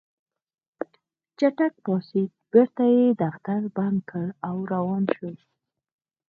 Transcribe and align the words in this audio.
چټک 1.37 1.73
پاڅېد 1.83 2.31
بېرته 2.51 2.83
يې 2.95 3.05
دفتر 3.21 3.61
بند 3.75 3.99
کړ 4.09 4.25
او 4.47 4.55
روان 4.73 5.03
شو. 5.15 5.31